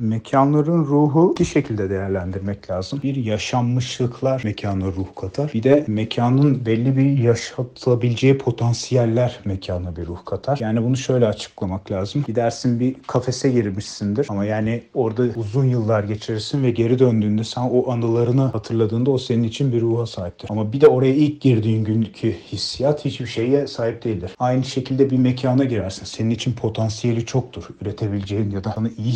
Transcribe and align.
Mekanların 0.00 0.84
ruhu 0.84 1.32
iki 1.32 1.44
şekilde 1.44 1.90
değerlendirmek 1.90 2.70
lazım. 2.70 3.00
Bir 3.02 3.16
yaşanmışlıklar 3.16 4.42
mekana 4.44 4.86
ruh 4.86 5.06
katar. 5.16 5.50
Bir 5.54 5.62
de 5.62 5.84
mekanın 5.86 6.66
belli 6.66 6.96
bir 6.96 7.18
yaşatabileceği 7.18 8.38
potansiyeller 8.38 9.40
mekana 9.44 9.96
bir 9.96 10.06
ruh 10.06 10.24
katar. 10.24 10.58
Yani 10.60 10.84
bunu 10.84 10.96
şöyle 10.96 11.26
açıklamak 11.26 11.90
lazım. 11.90 12.24
Gidersin 12.26 12.80
bir 12.80 12.96
kafese 13.06 13.50
girmişsindir 13.50 14.26
ama 14.30 14.44
yani 14.44 14.82
orada 14.94 15.22
uzun 15.36 15.64
yıllar 15.64 16.04
geçirirsin 16.04 16.62
ve 16.62 16.70
geri 16.70 16.98
döndüğünde 16.98 17.44
sen 17.44 17.62
o 17.62 17.90
anılarını 17.90 18.42
hatırladığında 18.42 19.10
o 19.10 19.18
senin 19.18 19.42
için 19.42 19.72
bir 19.72 19.80
ruha 19.80 20.06
sahiptir. 20.06 20.50
Ama 20.50 20.72
bir 20.72 20.80
de 20.80 20.88
oraya 20.88 21.14
ilk 21.14 21.40
girdiğin 21.40 21.84
günkü 21.84 22.32
hissiyat 22.52 23.04
hiçbir 23.04 23.26
şeye 23.26 23.66
sahip 23.66 24.04
değildir. 24.04 24.34
Aynı 24.38 24.64
şekilde 24.64 25.10
bir 25.10 25.18
mekana 25.18 25.64
girersin. 25.64 26.04
Senin 26.04 26.30
için 26.30 26.52
potansiyeli 26.52 27.26
çoktur. 27.26 27.64
Üretebileceğin 27.82 28.50
ya 28.50 28.64
da 28.64 28.72
sana 28.74 28.88
iyi 28.98 29.12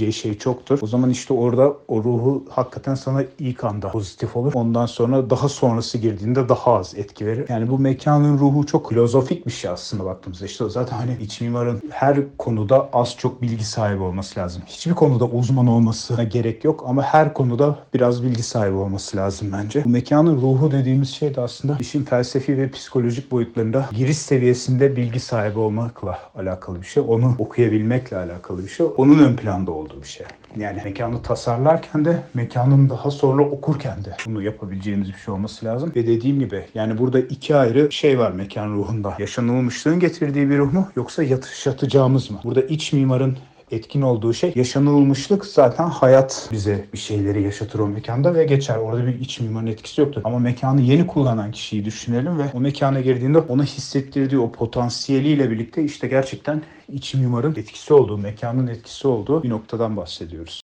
hissettirebileceği 0.00 0.12
şey 0.12 0.38
çoktur. 0.38 0.78
O 0.82 0.86
zaman 0.86 1.10
işte 1.10 1.34
orada 1.34 1.74
o 1.88 2.04
ruhu 2.04 2.44
hakikaten 2.50 2.94
sana 2.94 3.24
ilk 3.38 3.64
anda 3.64 3.90
pozitif 3.90 4.36
olur. 4.36 4.52
Ondan 4.54 4.86
sonra 4.86 5.30
daha 5.30 5.48
sonrası 5.48 5.98
girdiğinde 5.98 6.48
daha 6.48 6.74
az 6.76 6.94
etki 6.96 7.26
verir. 7.26 7.46
Yani 7.48 7.70
bu 7.70 7.78
mekanın 7.78 8.38
ruhu 8.38 8.66
çok 8.66 8.88
filozofik 8.88 9.46
bir 9.46 9.52
şey 9.52 9.70
aslında 9.70 10.04
baktığımızda. 10.04 10.46
İşte 10.46 10.68
zaten 10.68 10.96
hani 10.96 11.16
iç 11.20 11.40
mimarın 11.40 11.82
her 11.90 12.36
konuda 12.38 12.88
az 12.92 13.16
çok 13.16 13.42
bilgi 13.42 13.64
sahibi 13.64 14.02
olması 14.02 14.40
lazım. 14.40 14.62
Hiçbir 14.66 14.94
konuda 14.94 15.24
uzman 15.24 15.66
olmasına 15.66 16.24
gerek 16.24 16.64
yok 16.64 16.84
ama 16.86 17.02
her 17.02 17.34
konuda 17.34 17.78
biraz 17.94 18.22
bilgi 18.22 18.42
sahibi 18.42 18.76
olması 18.76 19.16
lazım 19.16 19.48
bence. 19.52 19.84
Bu 19.84 19.88
mekanın 19.88 20.36
ruhu 20.36 20.70
dediğimiz 20.70 21.08
şey 21.08 21.34
de 21.34 21.40
aslında 21.40 21.76
işin 21.80 22.04
felsefi 22.04 22.58
ve 22.58 22.70
psikolojik 22.70 23.30
boyutlarında 23.30 23.88
giriş 23.96 24.18
seviyesinde 24.18 24.96
bilgi 24.96 25.20
sahibi 25.20 25.58
olmakla 25.58 26.18
alakalı 26.34 26.82
bir 26.82 26.86
şey. 26.86 27.02
Onu 27.08 27.34
okuyabilmekle 27.38 28.16
alakalı 28.16 28.64
bir 28.64 28.68
şey. 28.68 28.86
Onun 28.96 29.18
ön 29.18 29.36
planda 29.36 29.70
olduğu 29.90 30.02
bir 30.02 30.08
şey. 30.08 30.26
Yani 30.56 30.80
mekanı 30.84 31.22
tasarlarken 31.22 32.04
de 32.04 32.22
mekanın 32.34 32.90
daha 32.90 33.10
sonra 33.10 33.42
okurken 33.42 34.04
de 34.04 34.16
bunu 34.26 34.42
yapabileceğiniz 34.42 35.08
bir 35.08 35.18
şey 35.18 35.34
olması 35.34 35.66
lazım. 35.66 35.92
Ve 35.96 36.06
dediğim 36.06 36.38
gibi 36.38 36.64
yani 36.74 36.98
burada 36.98 37.20
iki 37.20 37.56
ayrı 37.56 37.92
şey 37.92 38.18
var 38.18 38.30
mekan 38.30 38.68
ruhunda. 38.70 39.14
Yaşanılmışlığın 39.18 40.00
getirdiği 40.00 40.50
bir 40.50 40.58
ruh 40.58 40.72
mu 40.72 40.88
yoksa 40.96 41.22
yatışatacağımız 41.22 42.30
mı? 42.30 42.40
Burada 42.44 42.62
iç 42.62 42.92
mimarın 42.92 43.38
etkin 43.70 44.02
olduğu 44.02 44.34
şey 44.34 44.52
yaşanılmışlık 44.54 45.44
zaten 45.44 45.88
hayat 45.88 46.48
bize 46.52 46.84
bir 46.92 46.98
şeyleri 46.98 47.42
yaşatır 47.42 47.78
o 47.78 47.86
mekanda 47.86 48.34
ve 48.34 48.44
geçer. 48.44 48.76
Orada 48.76 49.06
bir 49.06 49.20
iç 49.20 49.40
mimarın 49.40 49.66
etkisi 49.66 50.00
yoktur. 50.00 50.20
Ama 50.24 50.38
mekanı 50.38 50.80
yeni 50.80 51.06
kullanan 51.06 51.52
kişiyi 51.52 51.84
düşünelim 51.84 52.38
ve 52.38 52.44
o 52.54 52.60
mekana 52.60 53.00
girdiğinde 53.00 53.38
ona 53.38 53.64
hissettirdiği 53.64 54.40
o 54.40 54.52
potansiyeliyle 54.52 55.50
birlikte 55.50 55.84
işte 55.84 56.08
gerçekten 56.08 56.62
iç 56.88 57.14
mimarın 57.14 57.54
etkisi 57.54 57.94
olduğu, 57.94 58.18
mekanın 58.18 58.66
etkisi 58.66 59.08
olduğu 59.08 59.42
bir 59.42 59.50
noktadan 59.50 59.96
bahsediyoruz. 59.96 60.58